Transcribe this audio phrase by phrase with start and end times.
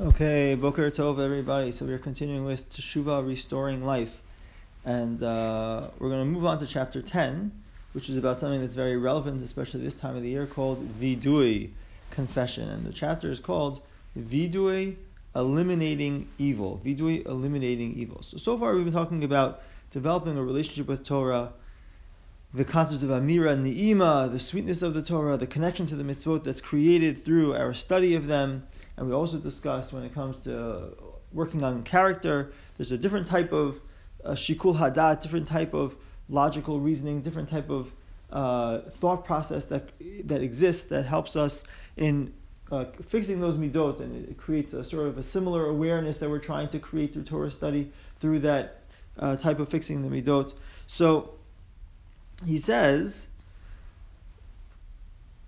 [0.00, 1.70] Okay, Boker Tov, everybody.
[1.70, 4.22] So we're continuing with Teshuvah, restoring life,
[4.84, 7.52] and uh, we're going to move on to chapter ten,
[7.92, 11.70] which is about something that's very relevant, especially this time of the year, called Vidui,
[12.10, 12.68] confession.
[12.68, 13.82] And the chapter is called
[14.18, 14.96] Vidui,
[15.32, 16.80] eliminating evil.
[16.84, 18.20] Vidui, eliminating evil.
[18.22, 21.52] So so far we've been talking about developing a relationship with Torah
[22.52, 26.44] the concept of Amira Ni'ima, the sweetness of the Torah, the connection to the mitzvot
[26.44, 28.68] that's created through our study of them.
[28.96, 30.96] And we also discussed when it comes to
[31.32, 33.80] working on character, there's a different type of
[34.24, 35.96] uh, shikul hadat, different type of
[36.28, 37.92] logical reasoning, different type of
[38.30, 39.90] uh, thought process that
[40.24, 41.64] that exists that helps us
[41.96, 42.32] in
[42.72, 46.38] uh, fixing those midot, and it creates a sort of a similar awareness that we're
[46.38, 48.82] trying to create through Torah study through that
[49.18, 50.54] uh, type of fixing the midot.
[50.86, 51.34] So
[52.46, 53.28] he says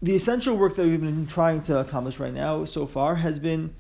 [0.06, 3.74] the essential work that we've been trying to accomplish right now so far has been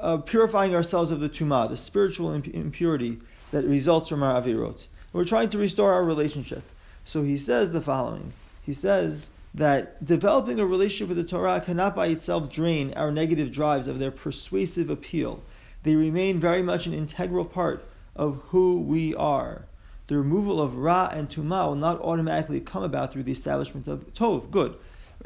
[0.00, 3.20] uh, purifying ourselves of the tuma, the spiritual imp- impurity
[3.52, 4.88] that results from our avirot.
[5.12, 6.64] We're trying to restore our relationship.
[7.04, 8.32] So he says the following.
[8.66, 13.52] He says that developing a relationship with the Torah cannot by itself drain our negative
[13.52, 15.40] drives of their persuasive appeal.
[15.84, 17.84] They remain very much an integral part
[18.16, 19.66] of who we are
[20.10, 24.12] the removal of Ra and Tuma will not automatically come about through the establishment of
[24.12, 24.76] Tov, good.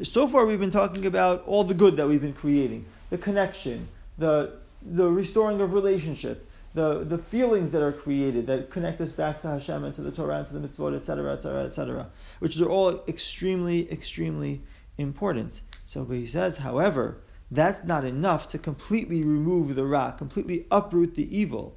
[0.02, 3.86] So far, we've been talking about all the good that we've been creating the connection,
[4.18, 9.42] the, the restoring of relationship, the, the feelings that are created that connect us back
[9.42, 12.06] to Hashem and to the Torah and to the mitzvot, etc., etc., etc.,
[12.40, 14.62] which are all extremely, extremely
[14.98, 15.62] important.
[15.86, 21.36] So he says, however, that's not enough to completely remove the Ra, completely uproot the
[21.36, 21.76] evil.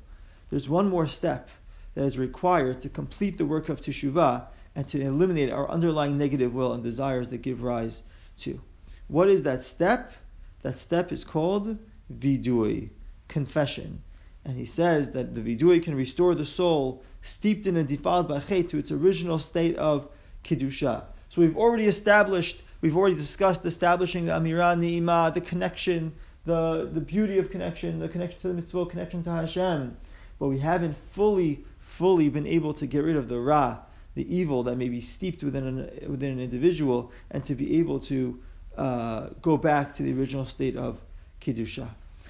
[0.50, 1.50] There's one more step
[1.94, 4.48] that is required to complete the work of teshuvah
[4.78, 8.04] and to eliminate our underlying negative will and desires that give rise
[8.38, 8.62] to.
[9.08, 10.14] What is that step?
[10.62, 11.80] That step is called
[12.14, 12.92] vidui,
[13.28, 14.04] confession.
[14.46, 18.40] And he says that the vidui can restore the soul steeped in and defiled by
[18.40, 20.10] chet to its original state of
[20.44, 21.06] kedusha.
[21.30, 26.14] So we've already established, we've already discussed establishing the amirah ni'imah, the connection,
[26.46, 29.98] the, the beauty of connection, the connection to the mitzvah, connection to Hashem.
[30.38, 33.80] But we haven't fully fully been able to get rid of the ra,
[34.18, 38.00] the evil that may be steeped within an, within an individual, and to be able
[38.00, 38.40] to
[38.76, 41.06] uh, go back to the original state of
[41.40, 41.88] Kiddusha.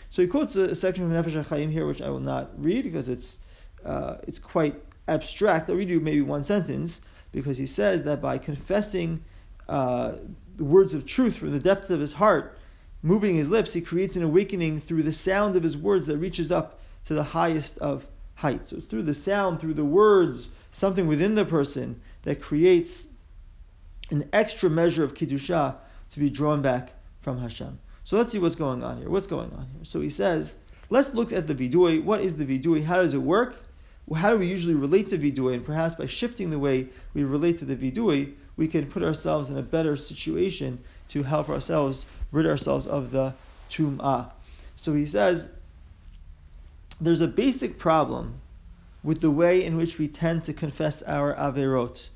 [0.09, 3.07] So he quotes a, section from Nefesh HaChaim here, which I will not read because
[3.07, 3.39] it's,
[3.85, 4.75] uh, it's quite
[5.07, 5.69] abstract.
[5.69, 9.23] I'll read you maybe one sentence because he says that by confessing
[9.69, 10.13] uh,
[10.57, 12.57] the words of truth from the depths of his heart,
[13.01, 16.51] moving his lips, he creates an awakening through the sound of his words that reaches
[16.51, 18.67] up to the highest of height.
[18.69, 23.07] So it's through the sound, through the words, something within the person that creates
[24.09, 25.75] an extra measure of kiddusha
[26.09, 27.79] to be drawn back from Hashem.
[28.03, 29.09] So let's see what's going on here.
[29.09, 29.83] What's going on here?
[29.83, 30.57] So he says,
[30.89, 32.01] let's look at the vidui.
[32.01, 32.85] What is the vidui?
[32.85, 33.55] How does it work?
[34.15, 35.55] How do we usually relate to vidui?
[35.55, 39.49] And perhaps by shifting the way we relate to the vidui, we can put ourselves
[39.49, 43.33] in a better situation to help ourselves rid ourselves of the
[43.69, 44.31] tum'ah.
[44.75, 45.49] So he says,
[46.99, 48.41] there's a basic problem
[49.03, 52.09] with the way in which we tend to confess our averot.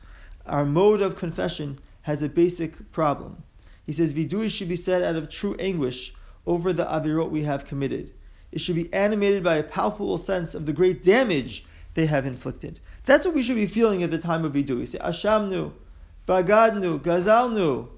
[0.45, 3.43] Our mode of confession has a basic problem.
[3.85, 6.13] He says, Vidui should be said out of true anguish
[6.45, 8.11] over the averot we have committed.
[8.51, 12.79] It should be animated by a palpable sense of the great damage they have inflicted.
[13.03, 14.87] That's what we should be feeling at the time of Vidui.
[14.87, 15.73] Say, Ashamnu,
[16.27, 17.89] Bagadnu, Gazalnu.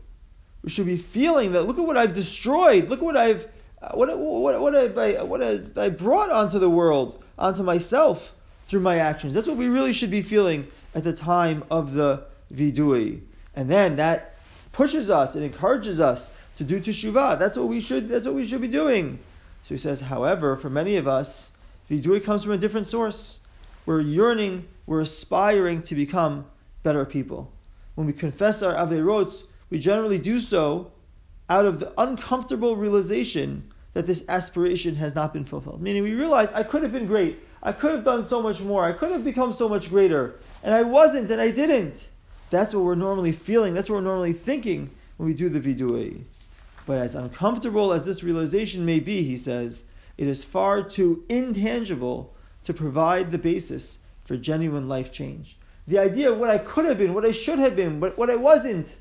[0.63, 3.47] We should be feeling that, look at what I've destroyed, look at what I've
[3.83, 8.33] Uh, what, what, what, have I, what have I brought onto the world, onto myself
[8.67, 9.33] through my actions?
[9.33, 12.23] That's what we really should be feeling at the time of the
[12.53, 13.21] vidui.
[13.55, 14.35] And then that
[14.71, 17.37] pushes us and encourages us to do teshuvah.
[17.37, 19.19] That's what we should, that's what we should be doing.
[19.63, 21.51] So he says, however, for many of us,
[21.89, 23.41] vidui comes from a different source.
[23.85, 26.45] We're yearning, we're aspiring to become
[26.83, 27.51] better people.
[27.95, 30.93] When we confess our averot, we generally do so
[31.49, 35.81] out of the uncomfortable realization that this aspiration has not been fulfilled.
[35.81, 38.83] Meaning, we realize I could have been great, I could have done so much more,
[38.83, 42.09] I could have become so much greater, and I wasn't, and I didn't.
[42.49, 46.23] That's what we're normally feeling, that's what we're normally thinking when we do the vidui.
[46.85, 49.85] But as uncomfortable as this realization may be, he says,
[50.17, 55.57] it is far too intangible to provide the basis for genuine life change.
[55.87, 58.29] The idea of what I could have been, what I should have been, but what
[58.29, 58.97] I wasn't,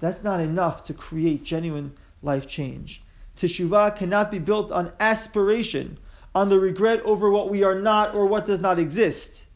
[0.00, 3.02] that's not enough to create genuine life change.
[3.40, 5.96] Teshuvah cannot be built on aspiration,
[6.34, 9.46] on the regret over what we are not or what does not exist,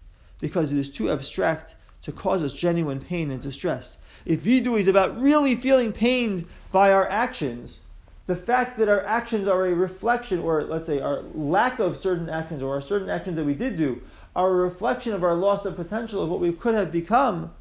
[0.40, 3.98] because it is too abstract to cause us genuine pain and distress.
[4.24, 7.80] If vidui is about really feeling pained by our actions,
[8.26, 12.30] the fact that our actions are a reflection, or let's say our lack of certain
[12.30, 14.00] actions, or our certain actions that we did do,
[14.34, 17.52] are a reflection of our loss of potential of what we could have become,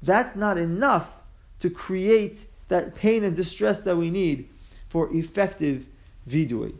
[0.00, 1.14] that's not enough
[1.58, 4.48] to create that pain and distress that we need
[4.92, 5.86] for effective
[6.28, 6.74] vidui.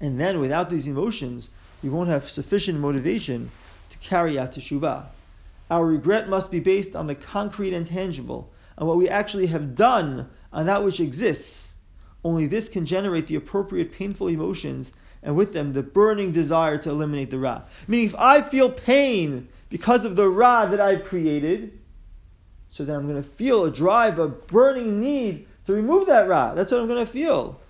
[0.00, 1.50] And then without these emotions,
[1.82, 3.50] we won't have sufficient motivation
[3.90, 5.04] to carry out teshuvah.
[5.70, 9.76] Our regret must be based on the concrete and tangible, on what we actually have
[9.76, 11.74] done, on that which exists.
[12.24, 16.88] Only this can generate the appropriate painful emotions and with them the burning desire to
[16.88, 17.64] eliminate the ra.
[17.86, 21.78] Meaning, if I feel pain because of the ra that I've created,
[22.70, 26.54] so then I'm going to feel a drive, a burning need to remove that ra.
[26.54, 27.60] That's what I'm going to feel.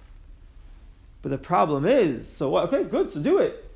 [1.23, 2.73] But the problem is, so what?
[2.73, 3.69] Okay, good, so do it.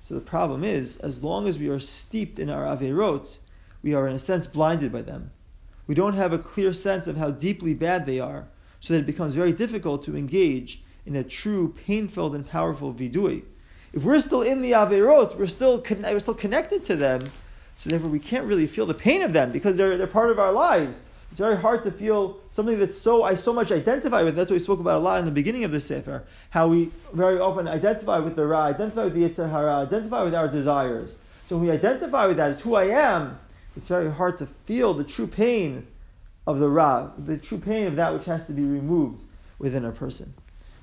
[0.00, 3.38] So the problem is, as long as we are steeped in our averot,
[3.82, 5.30] we are in a sense blinded by them.
[5.86, 8.48] We don't have a clear sense of how deeply bad they are,
[8.80, 13.42] so that it becomes very difficult to engage in a true, pain-filled, and powerful vidui.
[13.92, 17.30] If we're still in the averot, we're still we're still connected to them,
[17.78, 20.38] so therefore we can't really feel the pain of them because they're they're part of
[20.38, 21.00] our lives.
[21.30, 24.34] It's very hard to feel something that's so I so much identify with.
[24.34, 26.24] That's what we spoke about a lot in the beginning of the sefer.
[26.50, 30.34] How we very often identify with the ra, identify with the yetzer hara, identify with
[30.34, 31.18] our desires.
[31.46, 33.38] So when we identify with that, it's who I am.
[33.76, 35.86] It's very hard to feel the true pain
[36.46, 39.22] of the ra, the true pain of that which has to be removed
[39.58, 40.32] within a person.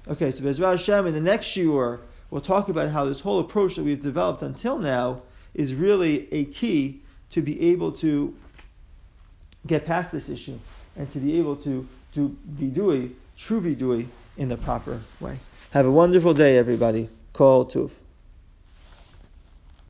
[0.07, 3.75] Okay, so Bezrat Hashem, in the next shiur, we'll talk about how this whole approach
[3.75, 5.24] that we've developed until now
[5.56, 7.01] is really a key
[7.31, 8.36] to be able to
[9.65, 10.59] get past this issue
[10.95, 14.07] and to be able to do vidui, true vidui,
[14.38, 15.39] in the proper way.
[15.71, 17.09] Have a wonderful day, everybody.
[17.33, 17.91] Kol Tuv.